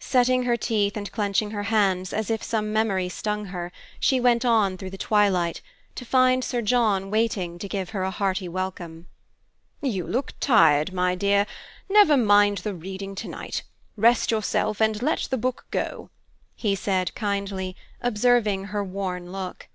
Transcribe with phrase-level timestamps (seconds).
[0.00, 4.42] Setting her teeth and clenching her hands, as if some memory stung her, she went
[4.42, 5.60] on through the twilight,
[5.96, 9.06] to find Sir John waiting to give her a hearty welcome.
[9.82, 11.46] "You look tired, my dear.
[11.90, 13.64] Never mind the reading tonight;
[13.98, 16.08] rest yourself, and let the book go,"
[16.54, 19.68] he said kindly, observing her worn look.